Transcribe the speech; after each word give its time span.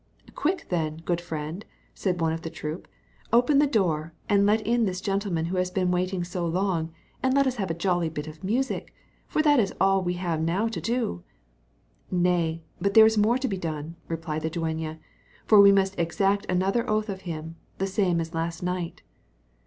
"Quick 0.33 0.65
then, 0.69 0.97
good 1.05 1.21
friend," 1.21 1.63
said 1.93 2.19
one 2.21 2.33
of 2.33 2.41
the 2.41 2.49
troop, 2.49 2.87
"open 3.31 3.59
the 3.59 3.67
door, 3.67 4.13
and 4.27 4.47
let 4.47 4.59
in 4.65 4.85
this 4.85 4.99
gentleman 4.99 5.45
who 5.45 5.57
has 5.57 5.69
been 5.69 5.91
waiting 5.91 6.23
so 6.23 6.43
long, 6.43 6.91
and 7.21 7.35
let 7.35 7.45
us 7.45 7.57
have 7.57 7.69
a 7.69 7.75
jolly 7.75 8.09
bout 8.09 8.25
of 8.25 8.43
music, 8.43 8.95
for 9.27 9.43
that 9.43 9.59
is 9.59 9.71
all 9.79 10.01
we 10.01 10.15
have 10.15 10.41
now 10.41 10.67
to 10.67 10.81
do." 10.81 11.21
"Nay, 12.09 12.63
but 12.81 12.95
there 12.95 13.05
is 13.05 13.15
more 13.15 13.37
to 13.37 13.47
be 13.47 13.57
done," 13.59 13.95
replied 14.07 14.41
the 14.41 14.49
dueña; 14.49 14.97
"for 15.45 15.61
we 15.61 15.71
must 15.71 15.99
exact 15.99 16.47
another 16.49 16.89
oath 16.89 17.07
of 17.07 17.21
him; 17.29 17.55
the 17.77 17.85
same 17.85 18.19
as 18.19 18.33
last 18.33 18.63
night." 18.63 19.03